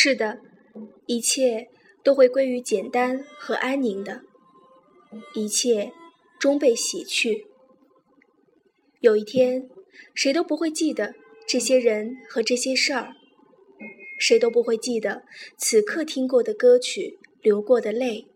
[0.00, 0.38] 是的，
[1.06, 1.66] 一切
[2.04, 4.22] 都会归于简单和安宁的，
[5.34, 5.92] 一切
[6.38, 7.48] 终被洗去。
[9.00, 9.68] 有一天，
[10.14, 11.16] 谁都不会记得
[11.48, 13.14] 这些人和这些事儿，
[14.20, 15.24] 谁都不会记得
[15.56, 18.28] 此刻听过的歌曲、流过的泪，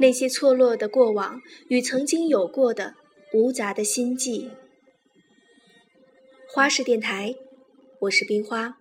[0.00, 2.96] 那些错落的过往与曾经有过的
[3.32, 4.50] 无杂的心悸。
[6.48, 7.36] 花式电台，
[8.00, 8.76] 我是冰花。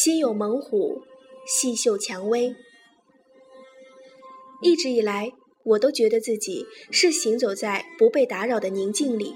[0.00, 1.02] 心有猛虎，
[1.44, 2.54] 细嗅蔷薇。
[4.62, 5.32] 一直以来，
[5.64, 9.34] 我都觉得自己是行走在不被打扰的宁静里，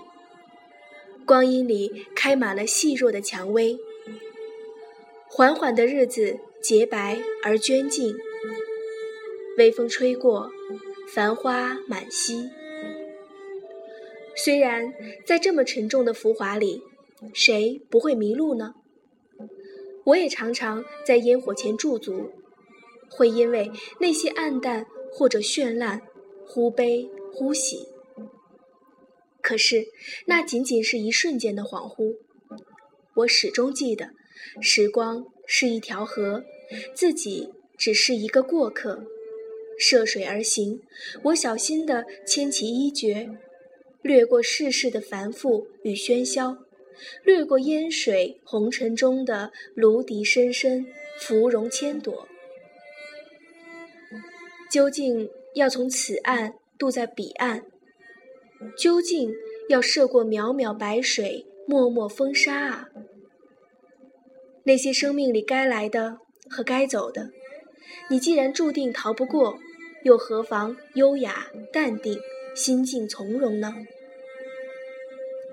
[1.26, 3.76] 光阴里开满了细弱的蔷薇。
[5.28, 8.14] 缓缓的日子，洁白而娟静。
[9.58, 10.48] 微风吹过，
[11.12, 12.48] 繁花满溪。
[14.36, 14.94] 虽然
[15.26, 16.84] 在这么沉重的浮华里，
[17.34, 18.74] 谁不会迷路呢？
[20.04, 22.30] 我也常常在烟火前驻足，
[23.08, 26.02] 会因为那些暗淡或者绚烂，
[26.46, 27.88] 忽悲忽喜。
[29.40, 29.88] 可是
[30.26, 32.16] 那仅仅是一瞬间的恍惚。
[33.14, 34.10] 我始终记得，
[34.60, 36.44] 时光是一条河，
[36.94, 39.04] 自己只是一个过客，
[39.78, 40.80] 涉水而行。
[41.24, 43.28] 我小心地牵起衣角，
[44.00, 46.58] 掠过世事的繁复与喧嚣。
[47.24, 50.86] 掠过烟水红尘中的芦笛声声，
[51.18, 52.28] 芙蓉千朵。
[54.70, 57.64] 究竟要从此岸渡在彼岸？
[58.78, 59.34] 究竟
[59.68, 62.88] 要涉过渺渺白水，脉脉风沙啊？
[64.64, 67.30] 那些生命里该来的和该走的，
[68.08, 69.58] 你既然注定逃不过，
[70.04, 72.18] 又何妨优雅淡定，
[72.54, 73.74] 心境从容呢？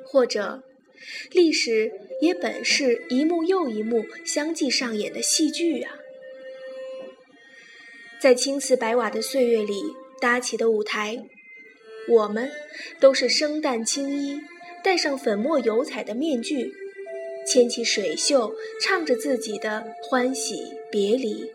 [0.05, 0.63] 或者？
[1.31, 5.95] 历史也本是一幕又一幕相继上演的戏剧啊，
[8.19, 9.81] 在青瓷白瓦的岁月里
[10.19, 11.25] 搭起的舞台，
[12.07, 12.51] 我们
[12.99, 14.41] 都是生旦青衣，
[14.83, 16.73] 戴上粉墨油彩的面具，
[17.47, 21.49] 牵起水袖，唱着自己的欢喜别离。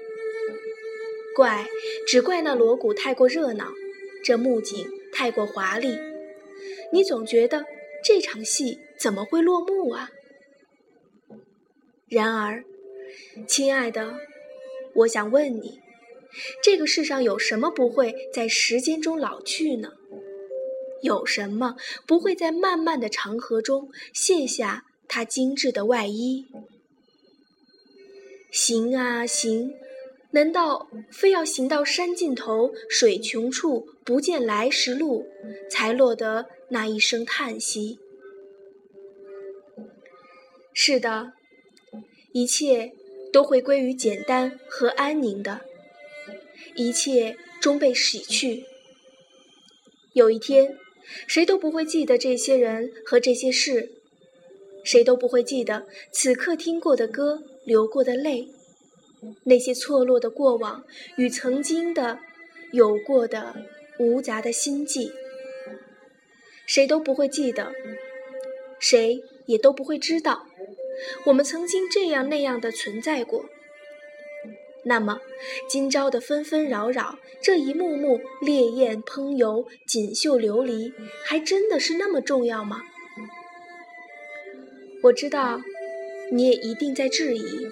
[1.37, 1.66] 怪，
[2.06, 3.72] 只怪那锣鼓太过热闹，
[4.22, 5.99] 这木景太过华丽，
[6.93, 7.66] 你总觉得
[8.04, 8.78] 这场戏。
[8.97, 10.09] 怎么会落幕啊？
[12.09, 12.65] 然而，
[13.47, 14.15] 亲爱的，
[14.94, 15.81] 我想问你，
[16.62, 19.93] 这个世上有什么不会在时间中老去呢？
[21.03, 21.76] 有什么
[22.06, 26.47] 不会在漫漫的长河中卸下它精致的外衣？
[28.50, 29.75] 行啊行，
[30.31, 35.26] 难道非要行到山尽头、水穷处，不见来时路，
[35.69, 37.98] 才落得那一声叹息？
[40.72, 41.32] 是的，
[42.32, 42.92] 一切
[43.32, 45.60] 都会归于简单和安宁的，
[46.75, 48.64] 一切终被洗去。
[50.14, 50.76] 有一天，
[51.26, 53.92] 谁都不会记得这些人和这些事，
[54.82, 58.48] 谁都不会记得此刻听过的歌、流过的泪，
[59.44, 60.84] 那些错落的过往
[61.16, 62.19] 与曾经的
[62.72, 63.54] 有过的
[63.98, 65.12] 无杂的心悸，
[66.66, 67.72] 谁都不会记得，
[68.78, 70.47] 谁也都不会知道。
[71.26, 73.47] 我们曾经这样那样的存在过，
[74.84, 75.20] 那么
[75.69, 80.92] 今朝的纷纷扰扰，这一幕幕烈焰烹油、锦绣琉璃，
[81.25, 82.82] 还真的是那么重要吗？
[85.02, 85.60] 我知道，
[86.31, 87.66] 你也一定在质疑。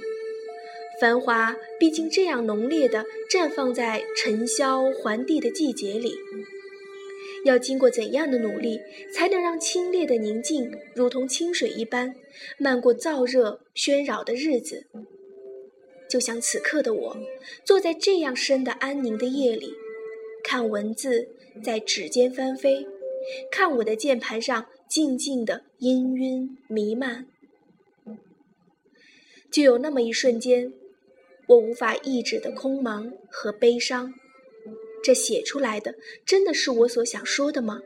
[1.01, 6.15] 繁华毕竟这样浓烈的绽放在尘嚣环地的季节里。
[7.45, 8.81] 要经过怎样的努力，
[9.13, 12.15] 才能让清冽的宁静如同清水一般
[12.59, 14.87] 漫过燥热喧扰的日子？
[16.09, 17.17] 就像此刻的我，
[17.65, 19.73] 坐在这样深的安宁的夜里，
[20.45, 21.29] 看文字
[21.63, 22.87] 在指尖翻飞，
[23.51, 27.27] 看我的键盘上静静的氤氲弥漫，
[29.51, 30.73] 就有那么一瞬间，
[31.47, 34.13] 我无法抑制的空茫和悲伤。
[35.03, 37.81] 这写出来的真的是我所想说的吗，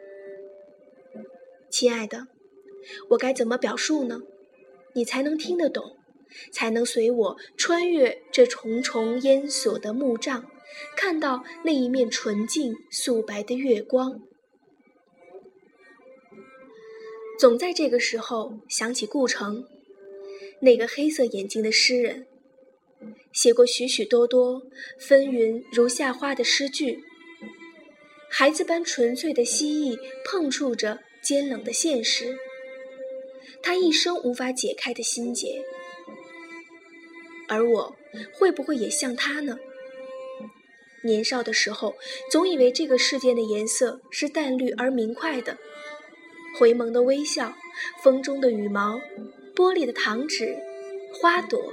[1.71, 2.29] 亲爱的？
[3.11, 4.21] 我该怎么表述呢？
[4.95, 5.97] 你才能听得懂，
[6.53, 10.51] 才能随我穿越这重重烟锁的幕障，
[10.97, 14.23] 看到那一面纯净素白的月光。
[17.39, 19.67] 总在这个时候想起顾城，
[20.61, 22.27] 那个黑色眼睛的诗人。
[23.32, 24.62] 写过许许多多
[24.99, 27.03] 纷纭如夏花的诗句，
[28.31, 32.37] 孩子般纯粹的蜥蜴碰触着坚冷的现实，
[33.62, 35.64] 他一生无法解开的心结。
[37.49, 37.97] 而我
[38.32, 39.59] 会不会也像他呢？
[41.02, 41.94] 年少的时候，
[42.31, 45.56] 总以为这个世界的颜色是淡绿而明快的，
[46.59, 47.55] 回眸的微笑，
[48.02, 48.99] 风中的羽毛，
[49.55, 50.56] 玻璃的糖纸，
[51.12, 51.73] 花朵，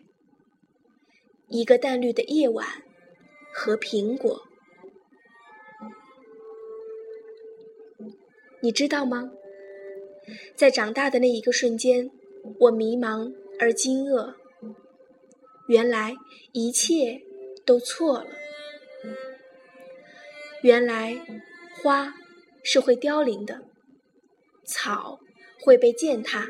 [1.51, 2.65] 一个淡绿的夜晚
[3.53, 4.41] 和苹果。
[8.61, 9.31] 你知道吗？
[10.55, 12.09] 在长大的那一个瞬间，
[12.59, 14.35] 我迷茫而惊愕。
[15.67, 16.15] 原来
[16.53, 17.21] 一切
[17.65, 18.27] 都错了。
[20.63, 21.19] 原来
[21.81, 22.13] 花
[22.63, 23.63] 是会凋零的，
[24.63, 25.19] 草
[25.59, 26.47] 会被践踏。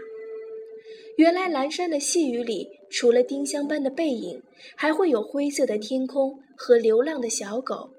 [1.16, 4.44] 原来阑珊的细雨里，除了丁香般的背影，
[4.76, 7.90] 还会有灰色的天空和流浪的小狗。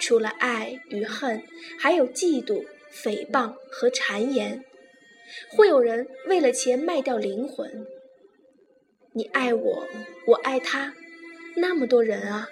[0.00, 1.42] 除了爱与恨，
[1.78, 2.64] 还有嫉妒。
[2.92, 4.62] 诽谤和谗言，
[5.56, 7.86] 会有人为了钱卖掉灵魂。
[9.14, 9.88] 你爱我，
[10.26, 10.92] 我爱他，
[11.56, 12.50] 那么多人啊，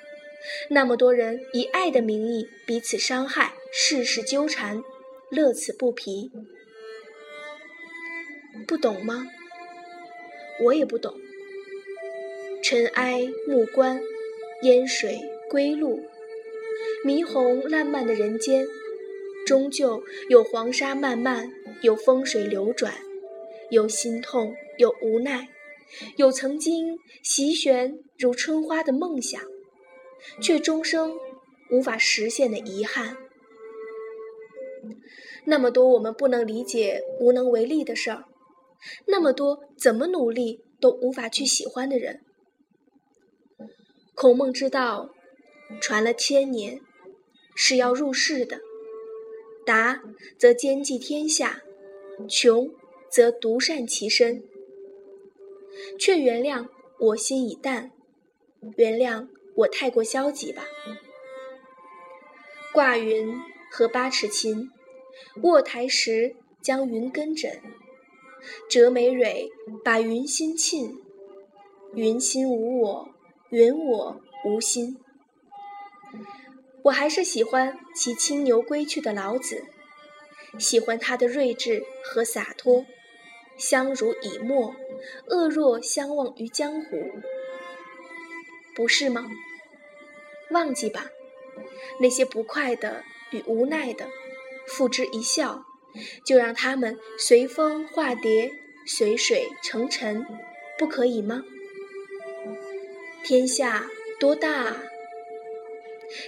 [0.70, 4.82] 那么多人以爱的名义彼此伤害，事事纠缠，
[5.30, 6.32] 乐此不疲。
[8.66, 9.26] 不懂吗？
[10.62, 11.14] 我也不懂。
[12.62, 14.00] 尘埃暮关，
[14.62, 15.18] 烟水
[15.48, 16.00] 归路，
[17.04, 18.66] 霓虹烂漫的人间。
[19.46, 21.50] 终究有黄沙漫漫，
[21.82, 22.94] 有风水流转，
[23.70, 25.48] 有心痛，有无奈，
[26.16, 29.40] 有曾经席旋如春花的梦想，
[30.40, 31.16] 却终生
[31.70, 33.16] 无法实现的遗憾。
[35.46, 38.24] 那么多我们不能理解、无能为力的事儿，
[39.06, 42.20] 那么多怎么努力都无法去喜欢的人。
[44.20, 45.08] 孔孟之道
[45.80, 46.82] 传了千年，
[47.54, 48.60] 是要入世的。
[49.64, 50.02] 达
[50.36, 51.62] 则兼济天下，
[52.28, 52.70] 穷
[53.10, 54.42] 则独善其身。
[55.98, 56.68] 却原谅
[56.98, 57.92] 我心已淡，
[58.76, 60.66] 原谅我太过消极吧。
[62.74, 63.34] 挂云
[63.72, 64.68] 和八尺琴，
[65.44, 67.58] 卧台时将云根枕，
[68.68, 69.48] 折眉蕊
[69.82, 70.94] 把云心沁。
[71.94, 73.08] 云心无我，
[73.50, 74.96] 云我无心。
[76.84, 79.64] 我还是喜欢骑青牛归去的老子，
[80.56, 82.86] 喜欢他的睿智和洒脱，
[83.58, 84.76] 相濡以沫，
[85.26, 87.20] 恶若相忘于江湖，
[88.76, 89.28] 不是吗？
[90.50, 91.06] 忘记吧，
[91.98, 94.08] 那些不快的与无奈的，
[94.68, 95.64] 付之一笑，
[96.24, 98.52] 就让他们随风化蝶，
[98.86, 100.24] 随水成尘，
[100.78, 101.42] 不可以吗？
[103.22, 103.88] 天下
[104.18, 104.82] 多大啊？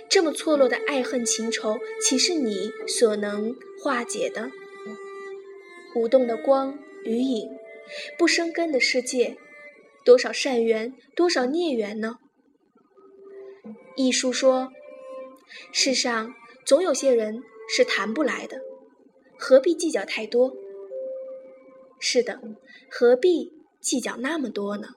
[0.08, 4.50] 这么错落的爱恨情仇，岂是你所能化解的？
[5.96, 7.50] 舞动的光与影，
[8.16, 9.36] 不生根的世界，
[10.04, 12.18] 多少善缘，多少孽缘呢？
[13.96, 14.70] 艺术说，
[15.72, 16.34] 世上
[16.64, 18.60] 总有些人是谈不来的，
[19.36, 20.54] 何必计较太多？
[21.98, 22.40] 是的，
[22.88, 24.88] 何必计较那么多呢？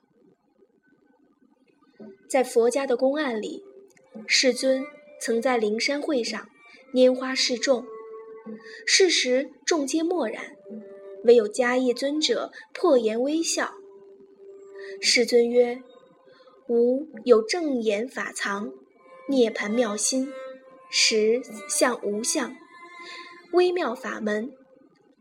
[2.28, 3.64] 在佛家的公案里。
[4.26, 4.84] 世尊
[5.20, 6.48] 曾在灵山会上
[6.94, 7.84] 拈花示众，
[8.86, 10.56] 事时众皆默然，
[11.24, 13.74] 唯有迦叶尊者破颜微笑。
[15.00, 15.82] 世尊曰
[16.68, 18.72] ：“吾有正言法藏，
[19.28, 20.32] 涅盘妙心，
[20.88, 22.56] 实相无相，
[23.52, 24.50] 微妙法门，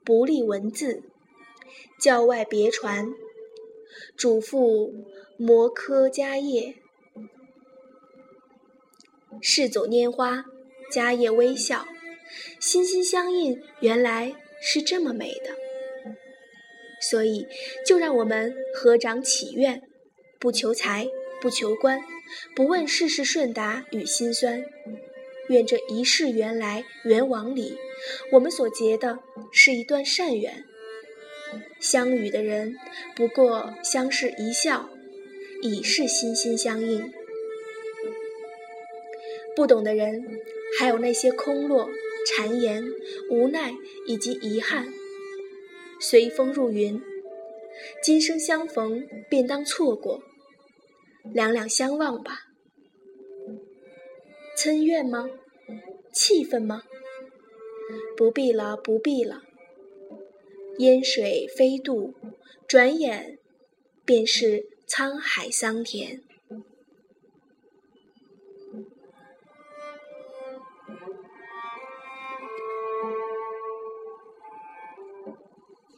[0.06, 1.04] 不立文字，
[2.00, 3.14] 教外别传，
[4.16, 4.92] 嘱咐
[5.38, 6.76] 摩诃迦叶。”
[9.42, 10.46] 世走拈花，
[10.92, 11.86] 迦叶微笑，
[12.60, 15.56] 心心相印，原来是这么美的。
[17.02, 17.46] 所以，
[17.86, 19.82] 就让我们合掌祈愿，
[20.40, 21.08] 不求财，
[21.42, 22.02] 不求官，
[22.56, 24.64] 不问世事顺达与心酸。
[25.50, 27.78] 愿这一世缘来缘往里，
[28.32, 29.20] 我们所结的
[29.52, 30.66] 是一段善缘。
[31.80, 32.76] 相遇的人
[33.16, 34.90] 不过相视一笑
[35.62, 37.14] 已是心心相印。
[39.56, 40.42] 不懂的人
[40.78, 41.90] 还有那些空落
[42.28, 42.84] 谗言
[43.30, 43.74] 无奈
[44.08, 44.88] 以及遗憾
[46.00, 47.02] 随风入云
[48.02, 50.24] 今生相逢便当错过
[51.34, 52.42] 两两相望吧。
[54.58, 55.30] 嗔怨吗？
[56.14, 56.84] 气愤吗？
[58.18, 59.44] 不必了不必了
[60.80, 62.14] 烟水飞渡
[62.68, 63.38] 转眼
[64.04, 66.22] 便是沧海桑田。